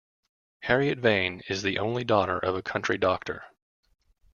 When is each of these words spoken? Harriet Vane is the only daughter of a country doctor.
Harriet 0.61 0.97
Vane 0.97 1.43
is 1.47 1.61
the 1.61 1.77
only 1.77 2.03
daughter 2.03 2.39
of 2.39 2.55
a 2.55 2.63
country 2.63 2.97
doctor. 2.97 3.43